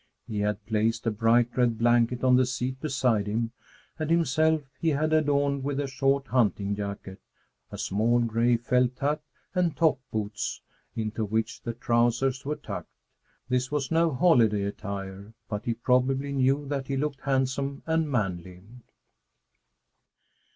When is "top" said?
9.77-9.99